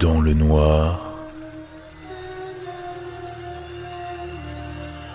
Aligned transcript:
dans 0.00 0.20
le 0.20 0.32
noir, 0.32 1.26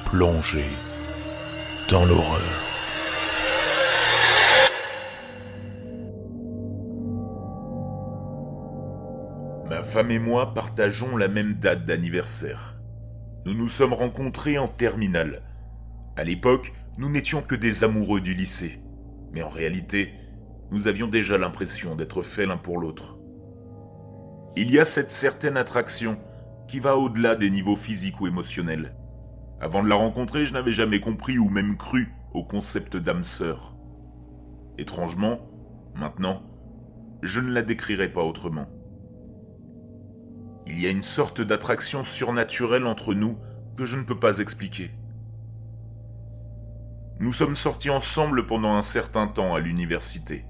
plongé 0.05 0.66
dans 1.89 2.04
l'horreur. 2.04 2.41
Ma 9.70 9.84
femme 9.84 10.11
et 10.11 10.20
moi 10.20 10.54
partageons 10.54 11.15
la 11.15 11.29
même 11.29 11.54
date 11.54 11.86
d'anniversaire. 11.86 12.75
Nous 13.45 13.54
nous 13.54 13.70
sommes 13.70 13.93
rencontrés 13.93 14.57
en 14.57 14.68
terminale. 14.68 15.43
À 16.18 16.26
l'époque, 16.26 16.73
nous 16.98 17.09
n'étions 17.09 17.41
que 17.41 17.55
des 17.55 17.85
amoureux 17.85 18.20
du 18.20 18.34
lycée. 18.34 18.81
Mais 19.31 19.43
en 19.43 19.49
réalité, 19.49 20.12
nous 20.71 20.88
avions 20.90 21.07
déjà 21.07 21.38
l'impression 21.38 21.95
d'être 21.95 22.21
faits 22.21 22.48
l'un 22.48 22.57
pour 22.57 22.79
l'autre. 22.79 23.18
Il 24.55 24.70
y 24.70 24.80
a 24.80 24.85
cette 24.85 25.09
certaine 25.09 25.57
attraction 25.57 26.20
qui 26.67 26.80
va 26.80 26.95
au-delà 26.95 27.35
des 27.35 27.49
niveaux 27.49 27.75
physiques 27.75 28.21
ou 28.21 28.27
émotionnels. 28.27 28.95
Avant 29.59 29.81
de 29.81 29.89
la 29.89 29.95
rencontrer, 29.95 30.45
je 30.45 30.53
n'avais 30.53 30.71
jamais 30.71 30.99
compris 30.99 31.39
ou 31.39 31.49
même 31.49 31.76
cru 31.76 32.13
au 32.34 32.43
concept 32.43 32.95
d'âme 32.95 33.23
sœur. 33.23 33.76
Étrangement, 34.77 35.39
maintenant, 35.95 36.43
je 37.23 37.39
ne 37.39 37.52
la 37.52 37.63
décrirai 37.63 38.09
pas 38.09 38.23
autrement. 38.23 38.67
Il 40.67 40.79
y 40.79 40.85
a 40.85 40.91
une 40.91 41.04
sorte 41.04 41.41
d'attraction 41.41 42.04
surnaturelle 42.04 42.85
entre 42.85 43.15
nous 43.15 43.38
que 43.76 43.85
je 43.85 43.98
ne 43.98 44.04
peux 44.04 44.20
pas 44.20 44.38
expliquer. 44.38 44.91
Nous 47.20 47.34
sommes 47.34 47.55
sortis 47.55 47.90
ensemble 47.90 48.46
pendant 48.46 48.76
un 48.76 48.81
certain 48.84 49.27
temps 49.27 49.55
à 49.55 49.59
l'université. 49.59 50.46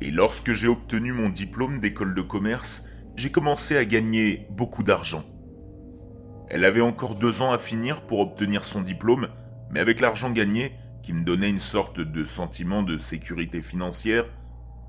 Et 0.00 0.10
lorsque 0.10 0.52
j'ai 0.52 0.68
obtenu 0.68 1.12
mon 1.12 1.28
diplôme 1.28 1.80
d'école 1.80 2.14
de 2.14 2.22
commerce, 2.22 2.86
j'ai 3.16 3.30
commencé 3.30 3.76
à 3.76 3.84
gagner 3.84 4.46
beaucoup 4.50 4.82
d'argent. 4.82 5.24
Elle 6.48 6.64
avait 6.64 6.80
encore 6.80 7.14
deux 7.14 7.42
ans 7.42 7.52
à 7.52 7.58
finir 7.58 8.02
pour 8.02 8.20
obtenir 8.20 8.64
son 8.64 8.82
diplôme, 8.82 9.28
mais 9.70 9.80
avec 9.80 10.00
l'argent 10.00 10.30
gagné, 10.30 10.72
qui 11.02 11.12
me 11.12 11.24
donnait 11.24 11.50
une 11.50 11.58
sorte 11.58 12.00
de 12.00 12.24
sentiment 12.24 12.82
de 12.82 12.96
sécurité 12.98 13.60
financière, 13.62 14.26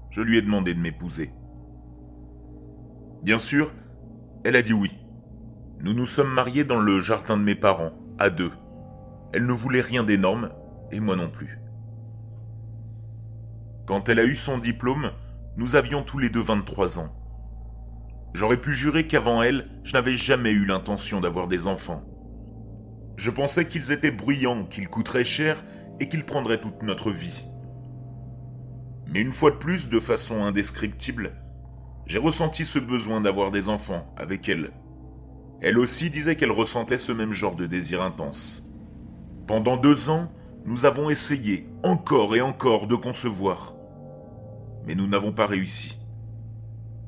je 0.10 0.22
lui 0.22 0.38
ai 0.38 0.42
demandé 0.42 0.74
de 0.74 0.80
m'épouser. 0.80 1.32
Bien 3.24 3.40
sûr, 3.40 3.74
elle 4.44 4.56
a 4.56 4.62
dit 4.62 4.74
oui. 4.74 4.92
Nous 5.80 5.94
nous 5.94 6.06
sommes 6.06 6.32
mariés 6.32 6.64
dans 6.64 6.80
le 6.80 7.00
jardin 7.00 7.38
de 7.38 7.44
mes 7.44 7.56
parents, 7.56 7.94
à 8.20 8.30
deux. 8.30 8.52
Elle 9.34 9.46
ne 9.46 9.54
voulait 9.54 9.82
rien 9.82 10.04
d'énorme, 10.04 10.52
et 10.92 11.00
moi 11.00 11.16
non 11.16 11.30
plus. 11.30 11.60
Quand 13.86 14.08
elle 14.08 14.20
a 14.20 14.26
eu 14.26 14.36
son 14.36 14.60
diplôme, 14.60 15.12
nous 15.58 15.76
avions 15.76 16.04
tous 16.04 16.20
les 16.20 16.30
deux 16.30 16.42
23 16.42 17.00
ans. 17.00 17.23
J'aurais 18.34 18.60
pu 18.60 18.74
jurer 18.74 19.06
qu'avant 19.06 19.44
elle, 19.44 19.68
je 19.84 19.94
n'avais 19.94 20.16
jamais 20.16 20.52
eu 20.52 20.66
l'intention 20.66 21.22
d'avoir 21.22 21.48
des 21.48 21.68
enfants. 21.68 22.04
Je 23.16 23.30
pensais 23.30 23.68
qu'ils 23.68 23.92
étaient 23.92 24.12
bruyants, 24.12 24.66
qu'ils 24.66 24.90
coûteraient 24.90 25.24
cher 25.24 25.64
et 26.00 26.10
qu'ils 26.10 26.26
prendraient 26.26 26.60
toute 26.60 26.82
notre 26.82 27.12
vie. 27.12 27.46
Mais 29.08 29.22
une 29.22 29.34
fois 29.34 29.52
de 29.52 29.58
plus, 29.58 29.90
de 29.90 30.00
façon 30.00 30.44
indescriptible, 30.44 31.34
j'ai 32.08 32.18
ressenti 32.18 32.66
ce 32.66 32.80
besoin 32.80 33.22
d'avoir 33.22 33.52
des 33.52 33.70
enfants 33.70 34.12
avec 34.18 34.50
elle. 34.50 34.72
Elle 35.62 35.78
aussi 35.78 36.10
disait 36.10 36.36
qu'elle 36.36 36.52
ressentait 36.52 36.98
ce 36.98 37.12
même 37.12 37.32
genre 37.32 37.56
de 37.56 37.68
désir 37.68 38.02
intense. 38.02 38.70
Pendant 39.46 39.78
deux 39.78 40.10
ans, 40.10 40.32
nous 40.66 40.86
avons 40.86 41.10
essayé 41.10 41.70
encore 41.84 42.36
et 42.36 42.42
encore 42.42 42.88
de 42.88 42.96
concevoir. 42.96 43.76
Mais 44.86 44.96
nous 44.96 45.08
n'avons 45.08 45.32
pas 45.32 45.46
réussi. 45.46 46.00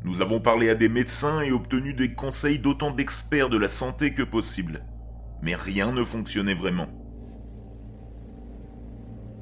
Nous 0.06 0.22
avons 0.22 0.40
parlé 0.40 0.70
à 0.70 0.76
des 0.76 0.88
médecins 0.88 1.42
et 1.42 1.52
obtenu 1.52 1.96
des 1.96 2.14
conseils 2.14 2.60
d'autant 2.60 2.92
d'experts 2.92 3.50
de 3.50 3.58
la 3.58 3.68
santé 3.68 4.14
que 4.14 4.22
possible. 4.22 4.86
Mais 5.42 5.56
rien 5.56 5.92
ne 5.92 6.04
fonctionnait 6.04 6.54
vraiment. 6.54 6.86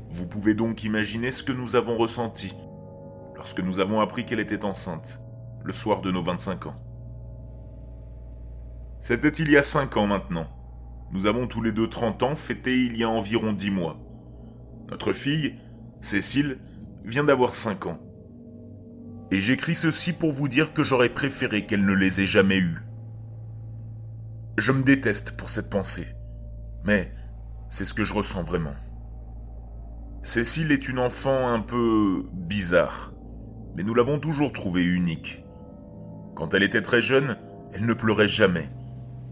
Vous 0.09 0.25
pouvez 0.25 0.53
donc 0.53 0.85
imaginer 0.85 1.33
ce 1.33 1.43
que 1.43 1.51
nous 1.51 1.75
avons 1.75 1.97
ressenti 1.97 2.53
lorsque 3.35 3.59
nous 3.59 3.81
avons 3.81 3.99
appris 3.99 4.23
qu'elle 4.23 4.39
était 4.39 4.63
enceinte, 4.63 5.21
le 5.65 5.73
soir 5.73 5.99
de 5.99 6.11
nos 6.11 6.23
25 6.23 6.67
ans. 6.67 6.81
C'était 9.01 9.27
il 9.27 9.51
y 9.51 9.57
a 9.57 9.63
5 9.63 9.97
ans 9.97 10.07
maintenant. 10.07 10.47
Nous 11.11 11.25
avons 11.25 11.45
tous 11.45 11.61
les 11.61 11.73
deux 11.73 11.89
30 11.89 12.23
ans 12.23 12.35
fêté 12.37 12.85
il 12.85 12.95
y 12.95 13.03
a 13.03 13.09
environ 13.09 13.51
10 13.51 13.69
mois. 13.69 13.97
Notre 14.89 15.11
fille, 15.11 15.59
Cécile, 15.99 16.59
vient 17.03 17.25
d'avoir 17.25 17.53
5 17.53 17.87
ans. 17.87 17.99
Et 19.33 19.41
j'écris 19.41 19.73
ceci 19.73 20.13
pour 20.13 20.31
vous 20.31 20.47
dire 20.47 20.73
que 20.73 20.83
j'aurais 20.83 21.09
préféré 21.09 21.65
qu'elle 21.65 21.83
ne 21.83 21.95
les 21.95 22.21
ait 22.21 22.27
jamais 22.27 22.59
eus. 22.59 22.77
Je 24.59 24.71
me 24.71 24.83
déteste 24.83 25.35
pour 25.35 25.49
cette 25.49 25.71
pensée, 25.71 26.05
mais 26.85 27.11
c'est 27.71 27.85
ce 27.85 27.95
que 27.95 28.03
je 28.03 28.13
ressens 28.13 28.43
vraiment. 28.43 28.75
Cécile 30.21 30.71
est 30.71 30.87
une 30.87 30.99
enfant 30.99 31.47
un 31.47 31.61
peu 31.61 32.27
bizarre, 32.31 33.11
mais 33.75 33.81
nous 33.81 33.95
l'avons 33.95 34.19
toujours 34.19 34.53
trouvée 34.53 34.83
unique. 34.83 35.43
Quand 36.35 36.53
elle 36.53 36.61
était 36.61 36.83
très 36.83 37.01
jeune, 37.01 37.35
elle 37.73 37.87
ne 37.87 37.95
pleurait 37.95 38.27
jamais. 38.27 38.69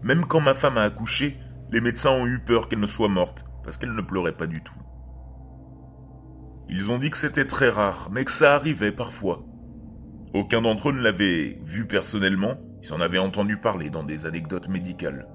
Même 0.02 0.24
quand 0.24 0.40
ma 0.40 0.54
femme 0.54 0.78
a 0.78 0.82
accouché, 0.82 1.38
les 1.70 1.80
médecins 1.80 2.10
ont 2.10 2.26
eu 2.26 2.40
peur 2.40 2.68
qu'elle 2.68 2.80
ne 2.80 2.88
soit 2.88 3.08
morte, 3.08 3.44
parce 3.62 3.76
qu'elle 3.76 3.94
ne 3.94 4.02
pleurait 4.02 4.36
pas 4.36 4.48
du 4.48 4.64
tout. 4.64 4.82
Ils 6.68 6.90
ont 6.90 6.98
dit 6.98 7.10
que 7.10 7.16
c'était 7.16 7.46
très 7.46 7.68
rare, 7.68 8.08
mais 8.10 8.24
que 8.24 8.32
ça 8.32 8.56
arrivait 8.56 8.90
parfois. 8.90 9.44
Aucun 10.34 10.62
d'entre 10.62 10.90
eux 10.90 10.92
ne 10.92 11.02
l'avait 11.02 11.58
vu 11.64 11.86
personnellement, 11.86 12.56
ils 12.82 12.92
en 12.92 13.00
avaient 13.00 13.18
entendu 13.18 13.58
parler 13.58 13.90
dans 13.90 14.02
des 14.02 14.26
anecdotes 14.26 14.68
médicales. 14.68 15.26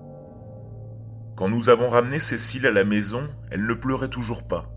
Quand 1.36 1.50
nous 1.50 1.70
avons 1.70 1.90
ramené 1.90 2.20
Cécile 2.20 2.66
à 2.66 2.72
la 2.72 2.84
maison, 2.84 3.28
elle 3.52 3.66
ne 3.66 3.74
pleurait 3.74 4.10
toujours 4.10 4.48
pas 4.48 4.74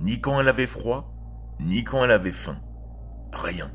ni 0.00 0.20
quand 0.20 0.40
elle 0.40 0.48
avait 0.48 0.66
froid, 0.66 1.14
ni 1.60 1.84
quand 1.84 2.02
elle 2.04 2.10
avait 2.10 2.32
faim. 2.32 2.56
Rien. 3.32 3.70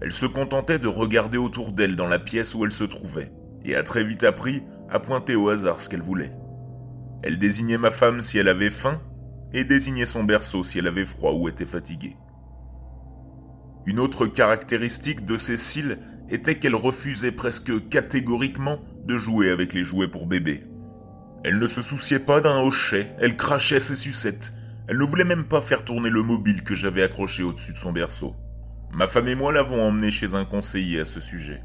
Elle 0.00 0.12
se 0.12 0.26
contentait 0.26 0.78
de 0.78 0.86
regarder 0.86 1.38
autour 1.38 1.72
d'elle 1.72 1.96
dans 1.96 2.06
la 2.06 2.20
pièce 2.20 2.54
où 2.54 2.64
elle 2.64 2.72
se 2.72 2.84
trouvait, 2.84 3.32
et 3.64 3.74
a 3.74 3.82
très 3.82 4.04
vite 4.04 4.22
appris 4.22 4.62
à 4.88 5.00
pointer 5.00 5.34
au 5.34 5.48
hasard 5.48 5.80
ce 5.80 5.88
qu'elle 5.88 6.02
voulait. 6.02 6.32
Elle 7.22 7.38
désignait 7.38 7.78
ma 7.78 7.90
femme 7.90 8.20
si 8.20 8.38
elle 8.38 8.48
avait 8.48 8.70
faim, 8.70 9.00
et 9.52 9.64
désignait 9.64 10.06
son 10.06 10.22
berceau 10.22 10.62
si 10.62 10.78
elle 10.78 10.86
avait 10.86 11.04
froid 11.04 11.32
ou 11.32 11.48
était 11.48 11.66
fatiguée. 11.66 12.16
Une 13.88 14.00
autre 14.00 14.26
caractéristique 14.26 15.24
de 15.24 15.38
Cécile 15.38 15.96
était 16.28 16.58
qu'elle 16.58 16.74
refusait 16.74 17.32
presque 17.32 17.88
catégoriquement 17.88 18.80
de 19.06 19.16
jouer 19.16 19.48
avec 19.48 19.72
les 19.72 19.82
jouets 19.82 20.08
pour 20.08 20.26
bébé. 20.26 20.62
Elle 21.42 21.58
ne 21.58 21.66
se 21.66 21.80
souciait 21.80 22.18
pas 22.18 22.42
d'un 22.42 22.60
hochet, 22.60 23.12
elle 23.18 23.34
crachait 23.34 23.80
ses 23.80 23.96
sucettes, 23.96 24.52
elle 24.88 24.98
ne 24.98 25.04
voulait 25.04 25.24
même 25.24 25.44
pas 25.44 25.62
faire 25.62 25.86
tourner 25.86 26.10
le 26.10 26.22
mobile 26.22 26.64
que 26.64 26.74
j'avais 26.74 27.02
accroché 27.02 27.42
au-dessus 27.42 27.72
de 27.72 27.78
son 27.78 27.92
berceau. 27.92 28.36
Ma 28.92 29.08
femme 29.08 29.28
et 29.28 29.34
moi 29.34 29.54
l'avons 29.54 29.80
emmenée 29.80 30.10
chez 30.10 30.34
un 30.34 30.44
conseiller 30.44 31.00
à 31.00 31.06
ce 31.06 31.20
sujet. 31.20 31.62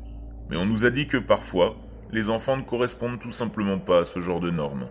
Mais 0.50 0.56
on 0.56 0.66
nous 0.66 0.86
a 0.86 0.92
dit 0.92 1.08
que 1.08 1.18
parfois, 1.18 1.76
les 2.14 2.30
enfants 2.30 2.56
ne 2.56 2.62
correspondent 2.62 3.20
tout 3.20 3.34
simplement 3.34 3.80
pas 3.80 4.00
à 4.00 4.06
ce 4.06 4.22
genre 4.22 4.40
de 4.40 4.50
normes. 4.50 4.88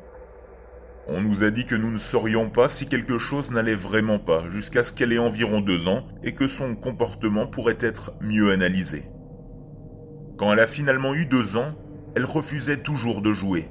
On 1.09 1.21
nous 1.21 1.43
a 1.43 1.51
dit 1.51 1.65
que 1.65 1.75
nous 1.75 1.91
ne 1.91 1.97
saurions 1.97 2.49
pas 2.49 2.69
si 2.69 2.87
quelque 2.87 3.19
chose 3.19 3.51
n'allait 3.51 3.75
vraiment 3.75 4.21
pas 4.21 4.49
jusqu'à 4.49 4.85
ce 4.85 4.93
qu'elle 4.93 5.13
ait 5.13 5.19
environ 5.19 5.61
deux 5.61 5.89
ans 5.89 6.07
et 6.23 6.35
que 6.35 6.47
son 6.47 6.77
comportement 6.77 7.49
pourrait 7.49 7.79
être 7.81 8.13
mieux 8.21 8.53
analysé. 8.53 9.05
Quand 10.39 10.53
elle 10.53 10.61
a 10.61 10.67
finalement 10.69 11.15
eu 11.15 11.27
deux 11.27 11.57
ans, 11.57 11.75
elle 12.15 12.25
refusait 12.25 12.83
toujours 12.83 13.21
de 13.21 13.33
jouer. 13.33 13.69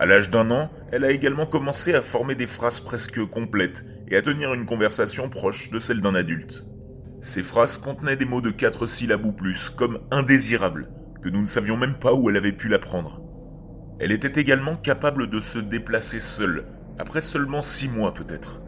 À 0.00 0.06
l'âge 0.06 0.28
d'un 0.28 0.50
an, 0.50 0.70
elle 0.90 1.04
a 1.04 1.12
également 1.12 1.46
commencé 1.46 1.94
à 1.94 2.02
former 2.02 2.34
des 2.34 2.48
phrases 2.48 2.80
presque 2.80 3.24
complètes 3.26 3.84
et 4.08 4.16
à 4.16 4.22
tenir 4.22 4.52
une 4.54 4.66
conversation 4.66 5.28
proche 5.28 5.70
de 5.70 5.78
celle 5.78 6.00
d'un 6.00 6.16
adulte. 6.16 6.66
Ces 7.20 7.44
phrases 7.44 7.78
contenaient 7.78 8.16
des 8.16 8.24
mots 8.24 8.40
de 8.40 8.50
quatre 8.50 8.88
syllabes 8.88 9.24
ou 9.24 9.32
plus, 9.32 9.70
comme 9.70 10.00
indésirable, 10.10 10.88
que 11.22 11.28
nous 11.28 11.40
ne 11.40 11.46
savions 11.46 11.76
même 11.76 11.94
pas 11.94 12.12
où 12.12 12.28
elle 12.28 12.36
avait 12.36 12.52
pu 12.52 12.68
l'apprendre. 12.68 13.23
Elle 14.00 14.12
était 14.12 14.40
également 14.40 14.76
capable 14.76 15.30
de 15.30 15.40
se 15.40 15.58
déplacer 15.58 16.18
seule, 16.18 16.66
après 16.98 17.20
seulement 17.20 17.62
six 17.62 17.88
mois 17.88 18.12
peut-être. 18.12 18.60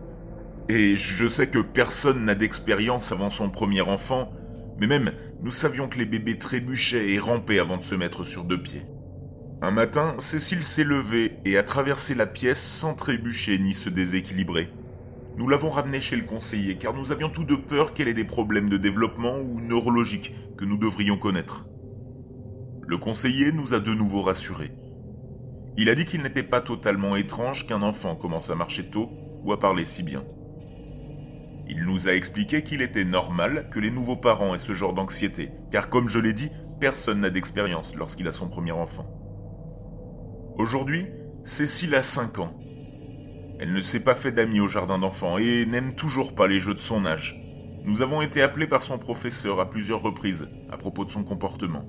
Et 0.68 0.96
je 0.96 1.26
sais 1.26 1.48
que 1.48 1.58
personne 1.58 2.24
n'a 2.24 2.34
d'expérience 2.34 3.12
avant 3.12 3.30
son 3.30 3.50
premier 3.50 3.80
enfant, 3.80 4.32
mais 4.78 4.86
même 4.86 5.12
nous 5.42 5.50
savions 5.50 5.88
que 5.88 5.98
les 5.98 6.06
bébés 6.06 6.38
trébuchaient 6.38 7.10
et 7.10 7.18
rampaient 7.18 7.58
avant 7.58 7.76
de 7.76 7.84
se 7.84 7.94
mettre 7.94 8.24
sur 8.24 8.44
deux 8.44 8.60
pieds. 8.60 8.84
Un 9.62 9.70
matin, 9.70 10.14
Cécile 10.18 10.62
s'est 10.62 10.84
levée 10.84 11.38
et 11.44 11.56
a 11.56 11.62
traversé 11.62 12.14
la 12.14 12.26
pièce 12.26 12.62
sans 12.62 12.94
trébucher 12.94 13.58
ni 13.58 13.72
se 13.72 13.88
déséquilibrer. 13.88 14.70
Nous 15.38 15.48
l'avons 15.48 15.70
ramenée 15.70 16.00
chez 16.00 16.16
le 16.16 16.24
conseiller 16.24 16.76
car 16.76 16.94
nous 16.94 17.10
avions 17.10 17.30
tous 17.30 17.44
deux 17.44 17.60
peur 17.60 17.94
qu'elle 17.94 18.08
ait 18.08 18.14
des 18.14 18.24
problèmes 18.24 18.70
de 18.70 18.76
développement 18.76 19.38
ou 19.38 19.60
neurologiques 19.60 20.34
que 20.56 20.64
nous 20.64 20.76
devrions 20.76 21.16
connaître. 21.16 21.66
Le 22.86 22.96
conseiller 22.96 23.50
nous 23.50 23.74
a 23.74 23.80
de 23.80 23.92
nouveau 23.92 24.22
rassurés. 24.22 24.72
Il 25.78 25.90
a 25.90 25.94
dit 25.94 26.06
qu'il 26.06 26.22
n'était 26.22 26.42
pas 26.42 26.60
totalement 26.60 27.16
étrange 27.16 27.66
qu'un 27.66 27.82
enfant 27.82 28.16
commence 28.16 28.50
à 28.50 28.54
marcher 28.54 28.86
tôt 28.86 29.10
ou 29.44 29.52
à 29.52 29.58
parler 29.58 29.84
si 29.84 30.02
bien. 30.02 30.24
Il 31.68 31.84
nous 31.84 32.08
a 32.08 32.14
expliqué 32.14 32.62
qu'il 32.62 32.80
était 32.80 33.04
normal 33.04 33.68
que 33.70 33.80
les 33.80 33.90
nouveaux 33.90 34.16
parents 34.16 34.54
aient 34.54 34.58
ce 34.58 34.72
genre 34.72 34.94
d'anxiété, 34.94 35.50
car 35.70 35.88
comme 35.88 36.08
je 36.08 36.18
l'ai 36.18 36.32
dit, 36.32 36.50
personne 36.80 37.20
n'a 37.20 37.30
d'expérience 37.30 37.94
lorsqu'il 37.96 38.28
a 38.28 38.32
son 38.32 38.48
premier 38.48 38.72
enfant. 38.72 39.06
Aujourd'hui, 40.56 41.06
Cécile 41.44 41.94
a 41.94 42.02
5 42.02 42.38
ans. 42.38 42.58
Elle 43.58 43.72
ne 43.72 43.80
s'est 43.80 44.00
pas 44.00 44.14
fait 44.14 44.32
d'amis 44.32 44.60
au 44.60 44.68
jardin 44.68 44.98
d'enfants 44.98 45.38
et 45.38 45.66
n'aime 45.66 45.94
toujours 45.94 46.34
pas 46.34 46.46
les 46.46 46.60
jeux 46.60 46.74
de 46.74 46.78
son 46.78 47.04
âge. 47.04 47.38
Nous 47.84 48.02
avons 48.02 48.22
été 48.22 48.42
appelés 48.42 48.66
par 48.66 48.82
son 48.82 48.98
professeur 48.98 49.60
à 49.60 49.70
plusieurs 49.70 50.02
reprises 50.02 50.48
à 50.70 50.76
propos 50.76 51.04
de 51.04 51.10
son 51.10 51.24
comportement. 51.24 51.84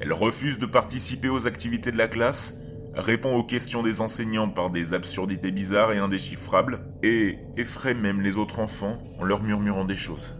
Elle 0.00 0.12
refuse 0.12 0.58
de 0.58 0.66
participer 0.66 1.28
aux 1.28 1.46
activités 1.46 1.92
de 1.92 1.98
la 1.98 2.08
classe, 2.08 2.59
répond 2.94 3.36
aux 3.36 3.44
questions 3.44 3.82
des 3.82 4.00
enseignants 4.00 4.48
par 4.48 4.70
des 4.70 4.94
absurdités 4.94 5.52
bizarres 5.52 5.92
et 5.92 5.98
indéchiffrables, 5.98 6.80
et 7.02 7.38
effraie 7.56 7.94
même 7.94 8.20
les 8.20 8.36
autres 8.36 8.58
enfants 8.58 8.98
en 9.18 9.24
leur 9.24 9.42
murmurant 9.42 9.84
des 9.84 9.96
choses. 9.96 10.36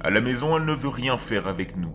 À 0.00 0.10
la 0.10 0.20
maison, 0.20 0.56
elle 0.56 0.64
ne 0.64 0.74
veut 0.74 0.88
rien 0.88 1.16
faire 1.16 1.46
avec 1.46 1.76
nous. 1.76 1.92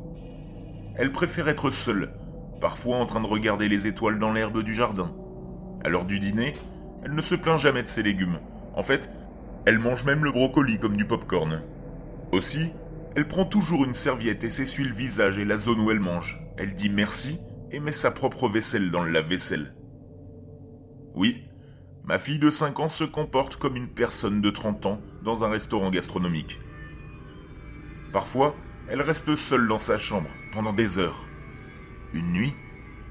Elle 0.95 1.11
préfère 1.11 1.47
être 1.47 1.69
seule, 1.69 2.13
parfois 2.59 2.97
en 2.97 3.05
train 3.05 3.21
de 3.21 3.27
regarder 3.27 3.69
les 3.69 3.87
étoiles 3.87 4.19
dans 4.19 4.33
l'herbe 4.33 4.63
du 4.63 4.73
jardin. 4.73 5.15
À 5.83 5.89
l'heure 5.89 6.05
du 6.05 6.19
dîner, 6.19 6.53
elle 7.03 7.15
ne 7.15 7.21
se 7.21 7.35
plaint 7.35 7.57
jamais 7.57 7.83
de 7.83 7.89
ses 7.89 8.03
légumes. 8.03 8.39
En 8.75 8.83
fait, 8.83 9.09
elle 9.65 9.79
mange 9.79 10.05
même 10.05 10.23
le 10.23 10.31
brocoli 10.31 10.79
comme 10.79 10.97
du 10.97 11.05
pop-corn. 11.05 11.61
Aussi, 12.31 12.71
elle 13.15 13.27
prend 13.27 13.45
toujours 13.45 13.83
une 13.83 13.93
serviette 13.93 14.43
et 14.43 14.49
s'essuie 14.49 14.83
le 14.83 14.93
visage 14.93 15.37
et 15.37 15.45
la 15.45 15.57
zone 15.57 15.79
où 15.79 15.91
elle 15.91 15.99
mange. 15.99 16.41
Elle 16.57 16.75
dit 16.75 16.89
merci 16.89 17.39
et 17.71 17.79
met 17.79 17.91
sa 17.91 18.11
propre 18.11 18.47
vaisselle 18.47 18.91
dans 18.91 19.03
le 19.03 19.11
lave-vaisselle. 19.11 19.75
Oui, 21.15 21.43
ma 22.03 22.19
fille 22.19 22.39
de 22.39 22.49
5 22.49 22.79
ans 22.79 22.89
se 22.89 23.03
comporte 23.03 23.55
comme 23.55 23.75
une 23.75 23.89
personne 23.89 24.41
de 24.41 24.49
30 24.49 24.85
ans 24.85 25.01
dans 25.23 25.43
un 25.43 25.49
restaurant 25.49 25.89
gastronomique. 25.89 26.59
Parfois, 28.11 28.55
elle 28.87 29.01
reste 29.01 29.35
seule 29.35 29.67
dans 29.67 29.79
sa 29.79 29.97
chambre 29.97 30.29
pendant 30.53 30.73
des 30.73 30.97
heures. 30.97 31.25
Une 32.13 32.33
nuit, 32.33 32.53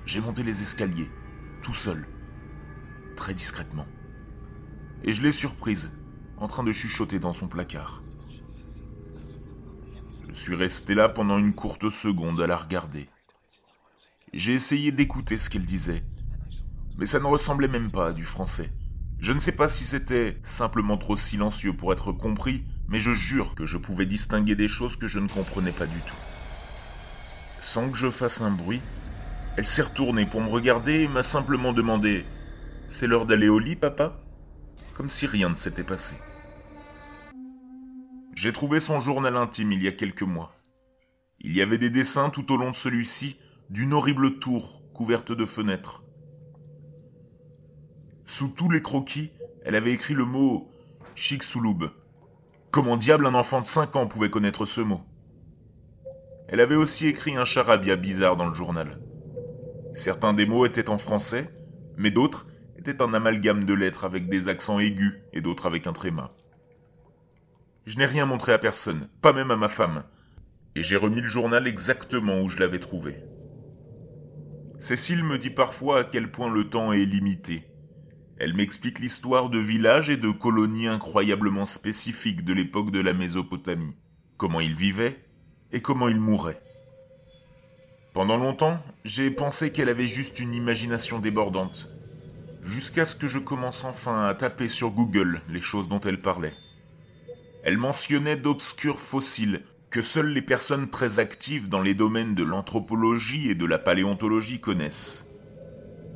j'ai 0.05 0.21
monté 0.21 0.43
les 0.43 0.63
escaliers, 0.63 1.11
tout 1.63 1.75
seul, 1.75 2.07
très 3.17 3.33
discrètement. 3.33 3.87
Et 5.05 5.15
je 5.15 5.23
l'ai 5.23 5.33
surprise, 5.33 5.91
en 6.37 6.49
train 6.49 6.65
de 6.65 6.73
chuchoter 6.73 7.19
dans 7.19 7.33
son 7.33 7.49
placard. 7.49 8.03
Je 10.29 10.35
suis 10.35 10.55
resté 10.55 10.95
là 10.95 11.09
pendant 11.09 11.39
une 11.39 11.55
courte 11.55 11.89
seconde 11.91 12.41
à 12.41 12.47
la 12.47 12.57
regarder. 12.57 13.09
J'ai 14.33 14.55
essayé 14.55 14.93
d'écouter 14.93 15.39
ce 15.39 15.51
qu'elle 15.51 15.65
disait, 15.65 16.05
mais 16.99 17.07
ça 17.07 17.19
ne 17.19 17.25
ressemblait 17.25 17.67
même 17.67 17.91
pas 17.91 18.09
à 18.09 18.13
du 18.13 18.25
français. 18.25 18.71
Je 19.19 19.33
ne 19.33 19.41
sais 19.41 19.57
pas 19.57 19.67
si 19.67 19.85
c'était 19.85 20.39
simplement 20.45 20.97
trop 20.97 21.17
silencieux 21.17 21.73
pour 21.73 21.93
être 21.93 22.13
compris, 22.13 22.65
mais 22.89 23.01
je 23.01 23.13
jure 23.13 23.57
que 23.57 23.67
je 23.67 23.77
pouvais 23.77 24.07
distinguer 24.07 24.55
des 24.55 24.69
choses 24.69 24.95
que 24.95 25.09
je 25.09 25.19
ne 25.19 25.27
comprenais 25.27 25.73
pas 25.73 25.87
du 25.87 25.99
tout. 25.99 26.17
Sans 27.61 27.91
que 27.91 27.99
je 27.99 28.09
fasse 28.09 28.41
un 28.41 28.53
bruit, 28.53 28.81
elle 29.57 29.67
s'est 29.67 29.83
retournée 29.83 30.27
pour 30.27 30.41
me 30.41 30.49
regarder 30.49 31.01
et 31.01 31.09
m'a 31.09 31.25
simplement 31.25 31.73
demandé 31.73 32.25
C'est 32.89 33.09
l'heure 33.09 33.27
d'aller 33.27 33.49
au 33.49 33.59
lit, 33.59 33.77
papa? 33.77 34.23
Comme 34.95 35.09
si 35.09 35.27
rien 35.27 35.49
ne 35.49 35.55
s'était 35.55 35.83
passé. 35.83 36.15
J'ai 38.37 38.53
trouvé 38.53 38.79
son 38.79 39.01
journal 39.01 39.37
intime 39.37 39.73
il 39.73 39.83
y 39.83 39.89
a 39.89 39.93
quelques 39.93 40.23
mois. 40.23 40.55
Il 41.41 41.53
y 41.53 41.63
avait 41.63 41.79
des 41.79 41.91
dessins 41.91 42.31
tout 42.31 42.53
au 42.53 42.57
long 42.57 42.71
de 42.71 42.77
celui-ci 42.77 43.37
d'une 43.71 43.95
horrible 43.95 44.41
tour 44.41 44.83
couverte 44.93 45.31
de 45.31 45.47
fenêtres. 45.47 46.03
Sous 48.27 48.49
tous 48.49 48.69
les 48.69 48.83
croquis, 48.83 49.31
elle 49.65 49.77
avait 49.77 49.93
écrit 49.93 50.15
le 50.15 50.25
mot 50.25 50.69
Chicxulub. 51.15 51.85
Comment 52.73 52.97
diable 52.97 53.27
un 53.27 53.35
enfant 53.35 53.61
de 53.61 53.65
5 53.65 53.95
ans 53.95 54.09
pouvait 54.09 54.29
connaître 54.29 54.65
ce 54.65 54.81
mot? 54.81 55.03
Elle 56.49 56.59
avait 56.59 56.75
aussi 56.75 57.07
écrit 57.07 57.37
un 57.37 57.45
charabia 57.45 57.95
bizarre 57.95 58.37
dans 58.37 58.49
le 58.49 58.55
journal. 58.55 58.99
Certains 59.95 60.35
des 60.35 60.47
mots 60.47 60.67
étaient 60.67 60.91
en 60.91 60.99
français, 60.99 61.49
mais 61.97 62.11
d'autres 62.11 62.49
étaient 62.77 63.03
un 63.03 63.15
amalgame 63.15 63.63
de 63.63 63.75
lettres 63.75 64.05
avec 64.05 64.29
des 64.29 64.49
accents 64.49 64.81
aigus 64.81 65.23
et 65.33 65.43
d'autres 65.43 65.67
avec 65.67 65.87
un 65.87 65.93
tréma. 65.93 66.33
Je 67.87 67.99
n'ai 67.99 68.07
rien 68.07 68.27
montré 68.27 68.53
à 68.53 68.59
personne, 68.59 69.09
pas 69.23 69.33
même 69.33 69.53
à 69.53 69.57
ma 69.57 69.69
femme, 69.69 70.03
et 70.75 70.83
j'ai 70.83 70.97
remis 70.97 71.21
le 71.21 71.29
journal 71.29 71.69
exactement 71.69 72.41
où 72.41 72.49
je 72.49 72.59
l'avais 72.59 72.81
trouvé. 72.81 73.23
Cécile 74.81 75.23
me 75.23 75.37
dit 75.37 75.51
parfois 75.51 76.01
à 76.01 76.05
quel 76.05 76.31
point 76.31 76.51
le 76.51 76.71
temps 76.71 76.95
est 76.95 77.05
limité. 77.05 77.65
Elle 78.39 78.55
m'explique 78.55 78.99
l'histoire 78.99 79.51
de 79.51 79.59
villages 79.59 80.09
et 80.09 80.17
de 80.17 80.31
colonies 80.31 80.89
incroyablement 80.89 81.67
spécifiques 81.67 82.47
de 82.47 82.55
l'époque 82.55 82.91
de 82.91 83.01
la 83.01 83.13
Mésopotamie, 83.13 83.95
comment 84.39 84.59
ils 84.59 84.75
vivaient 84.75 85.23
et 85.71 85.83
comment 85.83 86.09
ils 86.09 86.19
mouraient. 86.19 86.63
Pendant 88.15 88.39
longtemps, 88.39 88.83
j'ai 89.05 89.31
pensé 89.31 89.71
qu'elle 89.71 89.91
avait 89.91 90.07
juste 90.07 90.41
une 90.41 90.55
imagination 90.55 91.19
débordante, 91.19 91.91
jusqu'à 92.63 93.05
ce 93.05 93.17
que 93.17 93.29
je 93.29 93.39
commence 93.39 93.85
enfin 93.85 94.27
à 94.27 94.35
taper 94.35 94.69
sur 94.69 94.93
Google 94.93 95.43
les 95.51 95.61
choses 95.61 95.89
dont 95.89 96.01
elle 96.01 96.23
parlait. 96.23 96.55
Elle 97.65 97.77
mentionnait 97.77 98.39
d'obscurs 98.39 98.99
fossiles 98.99 99.61
que 99.91 100.03
seules 100.03 100.33
les 100.33 100.43
personnes 100.43 100.89
très 100.89 101.19
actives 101.19 101.69
dans 101.69 101.83
les 101.83 101.95
domaines 101.95 102.37
de 102.37 102.45
l'anthropologie 102.45 103.51
et 103.51 103.57
de 103.57 103.67
la 103.67 103.79
paléontologie 103.79 104.61
connaissent. 104.61 105.27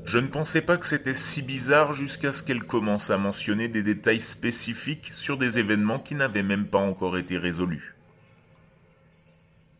Je 0.04 0.18
ne 0.18 0.28
pensais 0.28 0.60
pas 0.60 0.76
que 0.76 0.86
c'était 0.86 1.14
si 1.14 1.42
bizarre 1.42 1.92
jusqu'à 1.92 2.32
ce 2.32 2.44
qu'elle 2.44 2.62
commence 2.62 3.10
à 3.10 3.18
mentionner 3.18 3.68
des 3.68 3.82
détails 3.82 4.20
spécifiques 4.20 5.10
sur 5.12 5.38
des 5.38 5.58
événements 5.58 5.98
qui 5.98 6.14
n'avaient 6.14 6.42
même 6.42 6.66
pas 6.66 6.78
encore 6.78 7.18
été 7.18 7.36
résolus. 7.36 7.96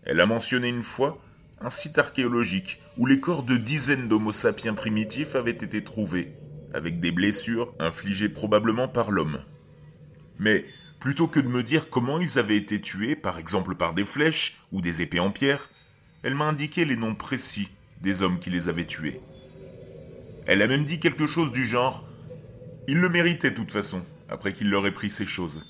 Elle 0.04 0.20
a 0.20 0.26
mentionné 0.26 0.68
une 0.68 0.82
fois 0.82 1.22
un 1.60 1.70
site 1.70 1.98
archéologique 1.98 2.80
où 2.96 3.06
les 3.06 3.20
corps 3.20 3.42
de 3.42 3.56
dizaines 3.56 4.08
d'Homo 4.08 4.32
sapiens 4.32 4.74
primitifs 4.74 5.36
avaient 5.36 5.50
été 5.50 5.84
trouvés, 5.84 6.32
avec 6.72 7.00
des 7.00 7.12
blessures 7.12 7.74
infligées 7.78 8.28
probablement 8.28 8.88
par 8.88 9.10
l'homme. 9.10 9.42
Mais 10.38 10.64
plutôt 11.04 11.28
que 11.28 11.38
de 11.38 11.48
me 11.48 11.62
dire 11.62 11.90
comment 11.90 12.18
ils 12.18 12.38
avaient 12.38 12.56
été 12.56 12.80
tués, 12.80 13.14
par 13.14 13.38
exemple 13.38 13.74
par 13.74 13.92
des 13.92 14.06
flèches 14.06 14.58
ou 14.72 14.80
des 14.80 15.02
épées 15.02 15.20
en 15.20 15.30
pierre, 15.30 15.68
elle 16.22 16.34
m'a 16.34 16.46
indiqué 16.46 16.86
les 16.86 16.96
noms 16.96 17.14
précis 17.14 17.68
des 18.00 18.22
hommes 18.22 18.38
qui 18.38 18.48
les 18.48 18.68
avaient 18.68 18.86
tués. 18.86 19.20
Elle 20.46 20.62
a 20.62 20.66
même 20.66 20.86
dit 20.86 21.00
quelque 21.00 21.26
chose 21.26 21.52
du 21.52 21.66
genre 21.66 22.08
Ils 22.88 22.96
le 22.96 23.10
méritaient 23.10 23.50
de 23.50 23.54
toute 23.54 23.70
façon, 23.70 24.02
après 24.30 24.54
qu'il 24.54 24.70
leur 24.70 24.86
ait 24.86 24.94
pris 24.94 25.10
ces 25.10 25.26
choses. 25.26 25.66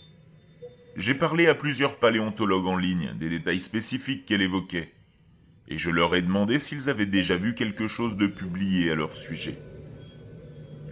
J'ai 0.94 1.14
parlé 1.14 1.48
à 1.48 1.56
plusieurs 1.56 1.96
paléontologues 1.96 2.68
en 2.68 2.76
ligne 2.76 3.12
des 3.18 3.28
détails 3.28 3.58
spécifiques 3.58 4.26
qu'elle 4.26 4.42
évoquait, 4.42 4.92
et 5.66 5.78
je 5.78 5.90
leur 5.90 6.14
ai 6.14 6.22
demandé 6.22 6.60
s'ils 6.60 6.88
avaient 6.88 7.06
déjà 7.06 7.36
vu 7.36 7.54
quelque 7.56 7.88
chose 7.88 8.16
de 8.16 8.28
publié 8.28 8.92
à 8.92 8.94
leur 8.94 9.16
sujet. 9.16 9.58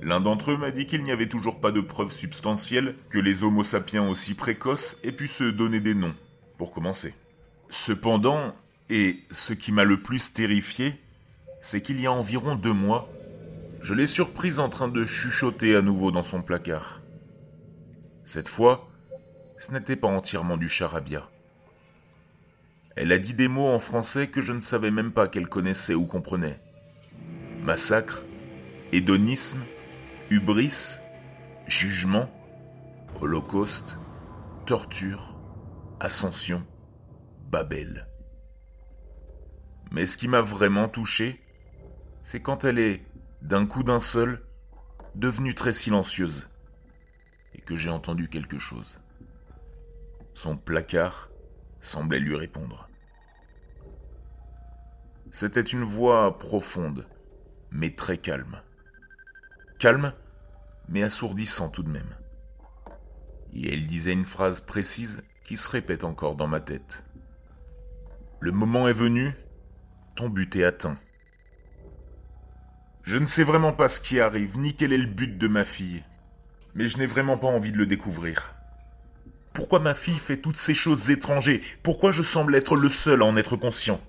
L'un 0.04 0.20
d'entre 0.20 0.50
eux 0.50 0.56
m'a 0.56 0.72
dit 0.72 0.86
qu'il 0.86 1.04
n'y 1.04 1.12
avait 1.12 1.28
toujours 1.28 1.60
pas 1.60 1.70
de 1.70 1.80
preuves 1.80 2.10
substantielles 2.10 2.96
que 3.08 3.20
les 3.20 3.44
Homo 3.44 3.62
sapiens 3.62 4.08
aussi 4.08 4.34
précoces 4.34 4.98
aient 5.04 5.12
pu 5.12 5.28
se 5.28 5.44
donner 5.44 5.78
des 5.78 5.94
noms, 5.94 6.16
pour 6.58 6.72
commencer. 6.72 7.14
Cependant, 7.70 8.52
et 8.90 9.18
ce 9.30 9.52
qui 9.52 9.70
m'a 9.70 9.84
le 9.84 10.02
plus 10.02 10.32
terrifié, 10.32 11.00
c'est 11.60 11.82
qu'il 11.82 12.00
y 12.00 12.06
a 12.06 12.12
environ 12.12 12.56
deux 12.56 12.72
mois, 12.72 13.08
je 13.80 13.94
l'ai 13.94 14.06
surprise 14.06 14.58
en 14.58 14.68
train 14.68 14.88
de 14.88 15.06
chuchoter 15.06 15.76
à 15.76 15.82
nouveau 15.82 16.10
dans 16.10 16.24
son 16.24 16.42
placard. 16.42 17.00
Cette 18.24 18.48
fois, 18.48 18.88
ce 19.60 19.70
n'était 19.70 19.94
pas 19.94 20.08
entièrement 20.08 20.56
du 20.56 20.68
charabia. 20.68 21.30
Elle 22.96 23.12
a 23.12 23.18
dit 23.18 23.34
des 23.34 23.46
mots 23.46 23.68
en 23.68 23.78
français 23.78 24.26
que 24.26 24.42
je 24.42 24.52
ne 24.52 24.60
savais 24.60 24.90
même 24.90 25.12
pas 25.12 25.28
qu'elle 25.28 25.48
connaissait 25.48 25.94
ou 25.94 26.06
comprenait. 26.06 26.58
Massacre, 27.62 28.24
hédonisme, 28.90 29.62
hubris, 30.32 30.98
jugement, 31.66 32.30
holocauste, 33.20 33.98
torture, 34.64 35.36
ascension, 36.00 36.66
Babel. 37.50 38.08
Mais 39.90 40.06
ce 40.06 40.16
qui 40.16 40.28
m'a 40.28 40.40
vraiment 40.40 40.88
touché, 40.88 41.38
c'est 42.22 42.40
quand 42.40 42.64
elle 42.64 42.78
est, 42.78 43.04
d'un 43.42 43.66
coup 43.66 43.82
d'un 43.82 43.98
seul, 43.98 44.42
devenue 45.14 45.54
très 45.54 45.74
silencieuse, 45.74 46.48
et 47.54 47.60
que 47.60 47.76
j'ai 47.76 47.90
entendu 47.90 48.30
quelque 48.30 48.58
chose. 48.58 49.02
Son 50.32 50.56
placard 50.56 51.28
semblait 51.82 52.20
lui 52.20 52.36
répondre. 52.36 52.88
C'était 55.30 55.60
une 55.60 55.84
voix 55.84 56.38
profonde, 56.38 57.06
mais 57.70 57.90
très 57.90 58.16
calme. 58.16 58.62
Calme, 59.78 60.14
mais 60.92 61.02
assourdissant 61.02 61.70
tout 61.70 61.82
de 61.82 61.90
même. 61.90 62.14
Et 63.54 63.72
elle 63.72 63.86
disait 63.86 64.12
une 64.12 64.26
phrase 64.26 64.60
précise 64.60 65.22
qui 65.42 65.56
se 65.56 65.68
répète 65.68 66.04
encore 66.04 66.36
dans 66.36 66.48
ma 66.48 66.60
tête. 66.60 67.04
Le 68.40 68.52
moment 68.52 68.88
est 68.88 68.92
venu, 68.92 69.34
ton 70.16 70.28
but 70.28 70.54
est 70.56 70.64
atteint. 70.64 70.98
Je 73.04 73.16
ne 73.16 73.24
sais 73.24 73.42
vraiment 73.42 73.72
pas 73.72 73.88
ce 73.88 74.00
qui 74.00 74.20
arrive, 74.20 74.58
ni 74.58 74.76
quel 74.76 74.92
est 74.92 74.98
le 74.98 75.06
but 75.06 75.38
de 75.38 75.48
ma 75.48 75.64
fille, 75.64 76.04
mais 76.74 76.88
je 76.88 76.98
n'ai 76.98 77.06
vraiment 77.06 77.38
pas 77.38 77.48
envie 77.48 77.72
de 77.72 77.78
le 77.78 77.86
découvrir. 77.86 78.54
Pourquoi 79.54 79.80
ma 79.80 79.94
fille 79.94 80.18
fait 80.18 80.36
toutes 80.36 80.56
ces 80.56 80.74
choses 80.74 81.10
étrangères? 81.10 81.60
Pourquoi 81.82 82.12
je 82.12 82.22
semble 82.22 82.54
être 82.54 82.76
le 82.76 82.88
seul 82.88 83.22
à 83.22 83.24
en 83.24 83.36
être 83.36 83.56
conscient? 83.56 84.00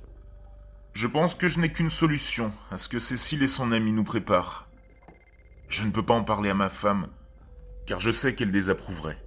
Je 0.94 1.08
pense 1.08 1.34
que 1.34 1.48
je 1.48 1.60
n'ai 1.60 1.72
qu'une 1.72 1.90
solution 1.90 2.54
à 2.72 2.78
ce 2.78 2.88
que 2.88 3.00
Cécile 3.00 3.44
et 3.44 3.48
son 3.48 3.72
ami 3.72 3.94
nous 3.94 4.04
préparent. 4.04 4.68
Je 5.74 5.86
ne 5.86 5.92
peux 5.92 6.06
pas 6.06 6.14
en 6.14 6.24
parler 6.24 6.52
à 6.52 6.54
ma 6.54 6.70
femme, 6.70 7.08
car 7.88 8.00
je 8.00 8.12
sais 8.12 8.36
qu'elle 8.36 8.52
désapprouverait. 8.52 9.18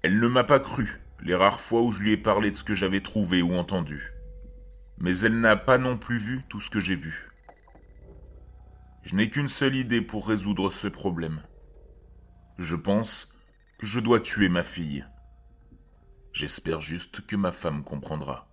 Elle 0.00 0.18
ne 0.18 0.26
m'a 0.26 0.42
pas 0.42 0.58
cru 0.58 1.02
les 1.20 1.34
rares 1.34 1.60
fois 1.60 1.82
où 1.82 1.92
je 1.92 2.00
lui 2.00 2.12
ai 2.12 2.16
parlé 2.16 2.50
de 2.50 2.56
ce 2.56 2.64
que 2.64 2.74
j'avais 2.74 3.02
trouvé 3.02 3.42
ou 3.42 3.52
entendu. 3.52 4.14
Mais 4.96 5.18
elle 5.18 5.38
n'a 5.38 5.56
pas 5.56 5.76
non 5.76 5.98
plus 5.98 6.16
vu 6.16 6.40
tout 6.48 6.62
ce 6.62 6.70
que 6.70 6.80
j'ai 6.80 6.94
vu. 6.94 7.30
Je 9.02 9.14
n'ai 9.14 9.28
qu'une 9.28 9.48
seule 9.48 9.76
idée 9.76 10.00
pour 10.00 10.26
résoudre 10.26 10.70
ce 10.70 10.88
problème. 10.88 11.42
Je 12.56 12.74
pense 12.74 13.36
que 13.78 13.84
je 13.84 14.00
dois 14.00 14.20
tuer 14.20 14.48
ma 14.48 14.64
fille. 14.64 15.04
J'espère 16.32 16.80
juste 16.80 17.26
que 17.26 17.36
ma 17.36 17.52
femme 17.52 17.84
comprendra. 17.84 18.48